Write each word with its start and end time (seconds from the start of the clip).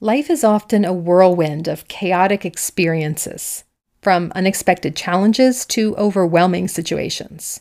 Life 0.00 0.28
is 0.28 0.42
often 0.42 0.84
a 0.84 0.92
whirlwind 0.92 1.68
of 1.68 1.88
chaotic 1.88 2.44
experiences, 2.44 3.64
from 4.02 4.32
unexpected 4.34 4.96
challenges 4.96 5.64
to 5.66 5.96
overwhelming 5.96 6.68
situations. 6.68 7.60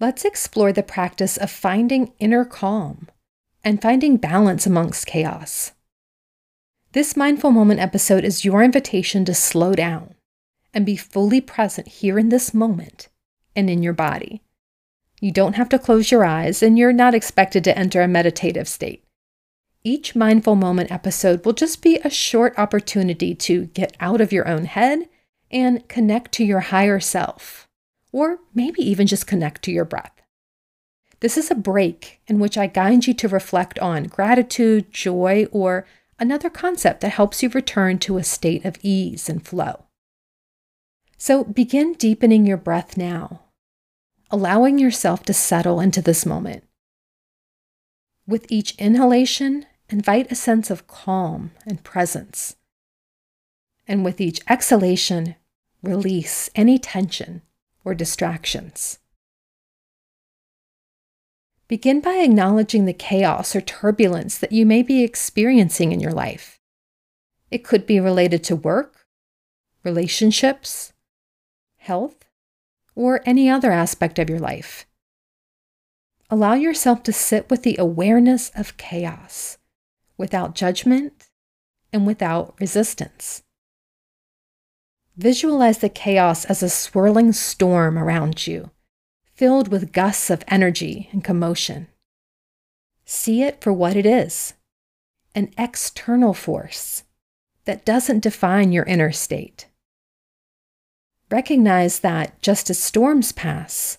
Let's 0.00 0.24
explore 0.24 0.72
the 0.72 0.82
practice 0.82 1.36
of 1.36 1.50
finding 1.50 2.12
inner 2.18 2.44
calm 2.44 3.08
and 3.64 3.82
finding 3.82 4.16
balance 4.16 4.66
amongst 4.66 5.06
chaos. 5.06 5.72
This 6.92 7.16
mindful 7.16 7.50
moment 7.50 7.80
episode 7.80 8.24
is 8.24 8.44
your 8.44 8.62
invitation 8.62 9.24
to 9.24 9.34
slow 9.34 9.74
down 9.74 10.14
and 10.72 10.86
be 10.86 10.96
fully 10.96 11.40
present 11.40 11.88
here 11.88 12.18
in 12.18 12.28
this 12.28 12.54
moment 12.54 13.08
and 13.56 13.68
in 13.68 13.82
your 13.82 13.92
body. 13.92 14.42
You 15.20 15.32
don't 15.32 15.54
have 15.54 15.68
to 15.70 15.78
close 15.78 16.10
your 16.10 16.24
eyes, 16.24 16.62
and 16.62 16.78
you're 16.78 16.92
not 16.92 17.14
expected 17.14 17.64
to 17.64 17.78
enter 17.78 18.02
a 18.02 18.08
meditative 18.08 18.68
state. 18.68 19.03
Each 19.86 20.16
mindful 20.16 20.56
moment 20.56 20.90
episode 20.90 21.44
will 21.44 21.52
just 21.52 21.82
be 21.82 21.98
a 21.98 22.08
short 22.08 22.58
opportunity 22.58 23.34
to 23.34 23.66
get 23.66 23.94
out 24.00 24.22
of 24.22 24.32
your 24.32 24.48
own 24.48 24.64
head 24.64 25.10
and 25.50 25.86
connect 25.88 26.32
to 26.32 26.44
your 26.44 26.60
higher 26.60 26.98
self, 26.98 27.68
or 28.10 28.38
maybe 28.54 28.80
even 28.80 29.06
just 29.06 29.26
connect 29.26 29.62
to 29.64 29.70
your 29.70 29.84
breath. 29.84 30.22
This 31.20 31.36
is 31.36 31.50
a 31.50 31.54
break 31.54 32.20
in 32.26 32.38
which 32.38 32.56
I 32.56 32.66
guide 32.66 33.06
you 33.06 33.12
to 33.12 33.28
reflect 33.28 33.78
on 33.78 34.04
gratitude, 34.04 34.90
joy, 34.90 35.48
or 35.52 35.86
another 36.18 36.48
concept 36.48 37.02
that 37.02 37.10
helps 37.10 37.42
you 37.42 37.50
return 37.50 37.98
to 37.98 38.16
a 38.16 38.24
state 38.24 38.64
of 38.64 38.78
ease 38.82 39.28
and 39.28 39.46
flow. 39.46 39.84
So 41.18 41.44
begin 41.44 41.92
deepening 41.92 42.46
your 42.46 42.56
breath 42.56 42.96
now, 42.96 43.42
allowing 44.30 44.78
yourself 44.78 45.24
to 45.24 45.34
settle 45.34 45.78
into 45.78 46.00
this 46.00 46.24
moment. 46.24 46.64
With 48.26 48.50
each 48.50 48.74
inhalation, 48.76 49.66
invite 49.90 50.30
a 50.30 50.34
sense 50.34 50.70
of 50.70 50.86
calm 50.86 51.52
and 51.66 51.84
presence. 51.84 52.56
And 53.86 54.04
with 54.04 54.20
each 54.20 54.40
exhalation, 54.48 55.36
release 55.82 56.48
any 56.54 56.78
tension 56.78 57.42
or 57.84 57.94
distractions. 57.94 58.98
Begin 61.68 62.00
by 62.00 62.16
acknowledging 62.16 62.84
the 62.84 62.92
chaos 62.92 63.56
or 63.56 63.60
turbulence 63.60 64.38
that 64.38 64.52
you 64.52 64.66
may 64.66 64.82
be 64.82 65.02
experiencing 65.02 65.92
in 65.92 66.00
your 66.00 66.12
life. 66.12 66.60
It 67.50 67.64
could 67.64 67.86
be 67.86 68.00
related 68.00 68.42
to 68.44 68.56
work, 68.56 69.06
relationships, 69.82 70.92
health, 71.76 72.24
or 72.94 73.20
any 73.24 73.48
other 73.50 73.70
aspect 73.70 74.18
of 74.18 74.30
your 74.30 74.38
life. 74.38 74.86
Allow 76.30 76.54
yourself 76.54 77.02
to 77.04 77.12
sit 77.12 77.50
with 77.50 77.62
the 77.62 77.76
awareness 77.78 78.50
of 78.54 78.76
chaos 78.76 79.58
without 80.16 80.54
judgment 80.54 81.28
and 81.92 82.06
without 82.06 82.54
resistance. 82.60 83.42
Visualize 85.16 85.78
the 85.78 85.88
chaos 85.88 86.44
as 86.44 86.62
a 86.62 86.68
swirling 86.68 87.32
storm 87.32 87.98
around 87.98 88.46
you, 88.46 88.70
filled 89.32 89.68
with 89.68 89.92
gusts 89.92 90.28
of 90.28 90.42
energy 90.48 91.08
and 91.12 91.22
commotion. 91.22 91.86
See 93.04 93.42
it 93.42 93.60
for 93.60 93.72
what 93.72 93.96
it 93.96 94.06
is 94.06 94.54
an 95.36 95.52
external 95.58 96.32
force 96.32 97.02
that 97.64 97.84
doesn't 97.84 98.22
define 98.22 98.72
your 98.72 98.84
inner 98.84 99.10
state. 99.10 99.66
Recognize 101.30 102.00
that 102.00 102.40
just 102.40 102.70
as 102.70 102.78
storms 102.78 103.32
pass, 103.32 103.98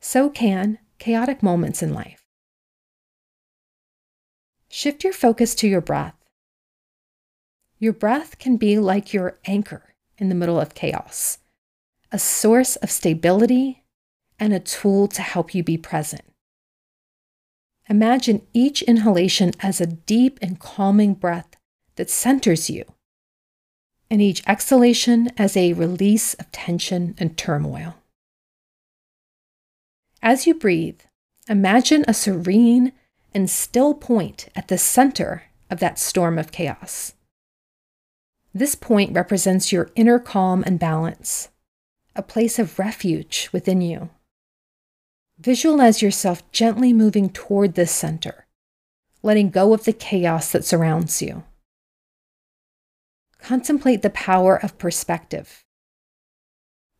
so 0.00 0.28
can 0.28 0.78
chaotic 0.98 1.42
moments 1.42 1.82
in 1.82 1.94
life. 1.94 2.19
Shift 4.72 5.02
your 5.02 5.12
focus 5.12 5.56
to 5.56 5.68
your 5.68 5.80
breath. 5.80 6.14
Your 7.80 7.92
breath 7.92 8.38
can 8.38 8.56
be 8.56 8.78
like 8.78 9.12
your 9.12 9.36
anchor 9.44 9.94
in 10.16 10.28
the 10.28 10.34
middle 10.34 10.60
of 10.60 10.74
chaos, 10.74 11.38
a 12.12 12.20
source 12.20 12.76
of 12.76 12.88
stability 12.88 13.82
and 14.38 14.52
a 14.52 14.60
tool 14.60 15.08
to 15.08 15.22
help 15.22 15.56
you 15.56 15.64
be 15.64 15.76
present. 15.76 16.22
Imagine 17.88 18.46
each 18.52 18.82
inhalation 18.82 19.52
as 19.58 19.80
a 19.80 19.86
deep 19.86 20.38
and 20.40 20.60
calming 20.60 21.14
breath 21.14 21.56
that 21.96 22.08
centers 22.08 22.70
you, 22.70 22.84
and 24.08 24.22
each 24.22 24.46
exhalation 24.46 25.30
as 25.36 25.56
a 25.56 25.72
release 25.72 26.34
of 26.34 26.52
tension 26.52 27.16
and 27.18 27.36
turmoil. 27.36 27.96
As 30.22 30.46
you 30.46 30.54
breathe, 30.54 31.00
imagine 31.48 32.04
a 32.06 32.14
serene 32.14 32.92
and 33.34 33.48
still 33.48 33.94
point 33.94 34.48
at 34.56 34.68
the 34.68 34.78
center 34.78 35.44
of 35.70 35.80
that 35.80 35.98
storm 35.98 36.38
of 36.38 36.52
chaos. 36.52 37.14
This 38.52 38.74
point 38.74 39.14
represents 39.14 39.70
your 39.70 39.90
inner 39.94 40.18
calm 40.18 40.64
and 40.66 40.78
balance, 40.78 41.50
a 42.16 42.22
place 42.22 42.58
of 42.58 42.78
refuge 42.78 43.48
within 43.52 43.80
you. 43.80 44.10
Visualize 45.38 46.02
yourself 46.02 46.50
gently 46.50 46.92
moving 46.92 47.30
toward 47.30 47.74
this 47.74 47.92
center, 47.92 48.46
letting 49.22 49.50
go 49.50 49.72
of 49.72 49.84
the 49.84 49.92
chaos 49.92 50.50
that 50.52 50.64
surrounds 50.64 51.22
you. 51.22 51.44
Contemplate 53.40 54.02
the 54.02 54.10
power 54.10 54.56
of 54.56 54.76
perspective. 54.76 55.64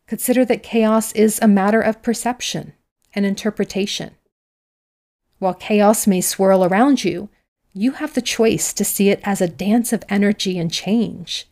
Consider 0.07 0.45
that 0.45 0.63
chaos 0.63 1.13
is 1.13 1.39
a 1.43 1.49
matter 1.49 1.81
of 1.81 2.03
perception 2.03 2.73
and 3.13 3.27
interpretation. 3.27 4.15
While 5.41 5.55
chaos 5.55 6.07
may 6.07 6.21
swirl 6.21 6.65
around 6.65 7.03
you, 7.03 7.31
you 7.73 7.93
have 7.93 8.13
the 8.13 8.23
choice 8.23 8.75
to 8.75 8.85
see 8.85 9.09
it 9.09 9.21
as 9.25 9.41
a 9.41 9.49
dance 9.49 9.91
of 9.93 10.05
energy 10.09 10.59
and 10.59 10.71
change 10.71 11.49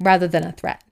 rather 0.00 0.26
than 0.26 0.44
a 0.44 0.52
threat. 0.52 0.82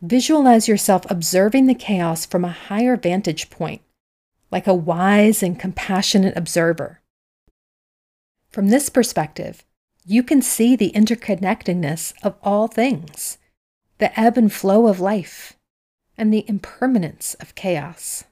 Visualize 0.00 0.68
yourself 0.68 1.04
observing 1.10 1.66
the 1.66 1.74
chaos 1.74 2.24
from 2.24 2.44
a 2.44 2.50
higher 2.50 2.96
vantage 2.96 3.50
point, 3.50 3.82
like 4.52 4.68
a 4.68 4.74
wise 4.74 5.42
and 5.42 5.58
compassionate 5.58 6.36
observer. 6.36 7.00
From 8.48 8.68
this 8.68 8.88
perspective, 8.88 9.64
you 10.04 10.22
can 10.22 10.42
see 10.42 10.76
the 10.76 10.92
interconnectedness 10.94 12.12
of 12.22 12.36
all 12.40 12.68
things, 12.68 13.38
the 13.98 14.18
ebb 14.18 14.38
and 14.38 14.52
flow 14.52 14.86
of 14.86 15.00
life, 15.00 15.54
and 16.16 16.32
the 16.32 16.44
impermanence 16.48 17.34
of 17.40 17.56
chaos. 17.56 18.24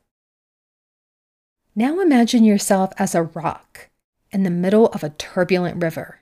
Now 1.81 2.01
imagine 2.01 2.45
yourself 2.45 2.93
as 2.99 3.15
a 3.15 3.23
rock 3.23 3.89
in 4.31 4.43
the 4.43 4.51
middle 4.51 4.89
of 4.89 5.03
a 5.03 5.09
turbulent 5.17 5.83
river. 5.83 6.21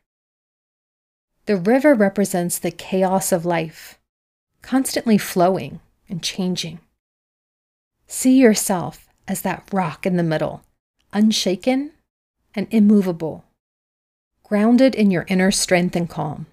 The 1.46 1.56
river 1.56 1.94
represents 1.94 2.60
the 2.60 2.70
chaos 2.70 3.32
of 3.32 3.44
life, 3.44 3.98
constantly 4.62 5.18
flowing 5.18 5.80
and 6.08 6.22
changing. 6.22 6.78
See 8.06 8.38
yourself 8.38 9.08
as 9.26 9.42
that 9.42 9.68
rock 9.72 10.06
in 10.06 10.16
the 10.16 10.22
middle, 10.22 10.62
unshaken 11.12 11.90
and 12.54 12.68
immovable, 12.70 13.44
grounded 14.44 14.94
in 14.94 15.10
your 15.10 15.24
inner 15.26 15.50
strength 15.50 15.96
and 15.96 16.08
calm. 16.08 16.46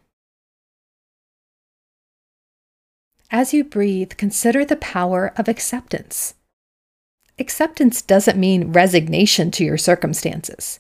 As 3.29 3.53
you 3.53 3.63
breathe, 3.63 4.13
consider 4.17 4.65
the 4.65 4.75
power 4.77 5.31
of 5.37 5.47
acceptance. 5.47 6.33
Acceptance 7.37 8.01
doesn't 8.01 8.39
mean 8.39 8.71
resignation 8.71 9.51
to 9.51 9.65
your 9.65 9.77
circumstances. 9.77 10.79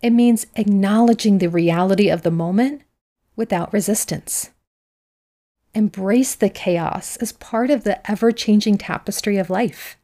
It 0.00 0.10
means 0.10 0.46
acknowledging 0.56 1.38
the 1.38 1.50
reality 1.50 2.08
of 2.08 2.22
the 2.22 2.30
moment 2.30 2.82
without 3.34 3.72
resistance. 3.72 4.50
Embrace 5.74 6.34
the 6.34 6.48
chaos 6.48 7.18
as 7.18 7.32
part 7.32 7.70
of 7.70 7.84
the 7.84 8.10
ever 8.10 8.32
changing 8.32 8.78
tapestry 8.78 9.36
of 9.36 9.50
life. 9.50 9.98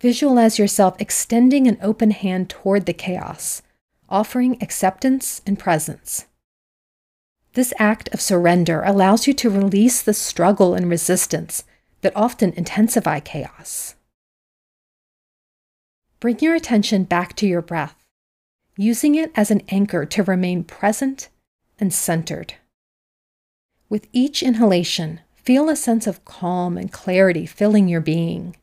Visualize 0.00 0.58
yourself 0.58 0.94
extending 1.00 1.66
an 1.66 1.78
open 1.82 2.12
hand 2.12 2.48
toward 2.48 2.86
the 2.86 2.92
chaos, 2.92 3.62
offering 4.08 4.56
acceptance 4.62 5.42
and 5.44 5.58
presence. 5.58 6.26
This 7.54 7.72
act 7.78 8.08
of 8.14 8.20
surrender 8.20 8.82
allows 8.84 9.26
you 9.26 9.34
to 9.34 9.50
release 9.50 10.00
the 10.00 10.14
struggle 10.14 10.74
and 10.74 10.88
resistance 10.88 11.64
that 12.02 12.14
often 12.14 12.52
intensify 12.52 13.18
chaos. 13.18 13.95
Bring 16.18 16.38
your 16.40 16.54
attention 16.54 17.04
back 17.04 17.36
to 17.36 17.46
your 17.46 17.62
breath, 17.62 17.94
using 18.76 19.14
it 19.14 19.30
as 19.34 19.50
an 19.50 19.62
anchor 19.68 20.06
to 20.06 20.22
remain 20.22 20.64
present 20.64 21.28
and 21.78 21.92
centered. 21.92 22.54
With 23.88 24.08
each 24.12 24.42
inhalation, 24.42 25.20
feel 25.34 25.68
a 25.68 25.76
sense 25.76 26.06
of 26.06 26.24
calm 26.24 26.78
and 26.78 26.90
clarity 26.90 27.46
filling 27.46 27.86
your 27.86 28.00
being. 28.00 28.56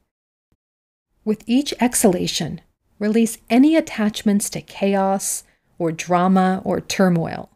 With 1.24 1.44
each 1.46 1.74
exhalation, 1.80 2.60
release 3.00 3.38
any 3.50 3.76
attachments 3.76 4.50
to 4.50 4.62
chaos 4.62 5.44
or 5.78 5.92
drama 5.92 6.62
or 6.66 6.82
turmoil, 6.82 7.52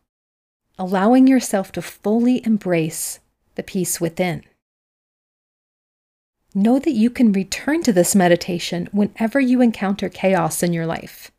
allowing 0.77 1.27
yourself 1.27 1.71
to 1.73 1.81
fully 1.81 2.45
embrace 2.45 3.19
the 3.55 3.63
peace 3.63 3.99
within. 3.99 4.43
Know 6.57 6.79
that 6.79 6.93
you 6.93 7.11
can 7.11 7.33
return 7.33 7.83
to 7.83 7.93
this 7.93 8.15
meditation 8.15 8.89
whenever 8.91 9.39
you 9.39 9.61
encounter 9.61 10.09
chaos 10.09 10.63
in 10.63 10.73
your 10.73 10.87
life. 10.87 11.29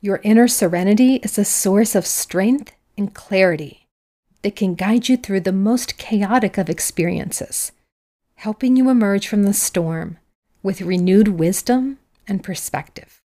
Your 0.00 0.20
inner 0.22 0.46
serenity 0.46 1.16
is 1.16 1.36
a 1.36 1.44
source 1.44 1.96
of 1.96 2.06
strength 2.06 2.72
and 2.96 3.12
clarity 3.12 3.88
that 4.42 4.54
can 4.54 4.76
guide 4.76 5.08
you 5.08 5.16
through 5.16 5.40
the 5.40 5.50
most 5.50 5.98
chaotic 5.98 6.58
of 6.58 6.70
experiences, 6.70 7.72
helping 8.36 8.76
you 8.76 8.88
emerge 8.88 9.26
from 9.26 9.42
the 9.42 9.52
storm 9.52 10.18
with 10.62 10.80
renewed 10.80 11.26
wisdom 11.26 11.98
and 12.28 12.44
perspective. 12.44 13.19